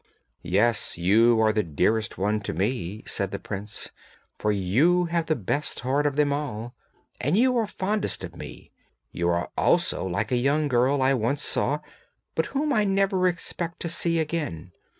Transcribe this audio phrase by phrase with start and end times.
[0.41, 3.91] 'Yes, you are the dearest one to me,' said the prince,
[4.39, 6.73] 'for you have the best heart of them all,
[7.19, 8.71] and you are fondest of me;
[9.11, 11.81] you are also like a young girl I once saw,
[12.33, 14.71] but whom I never expect to see again.